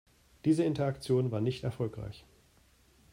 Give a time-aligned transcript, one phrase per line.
[0.45, 2.25] Diese Interaktion war nicht erfolgreich.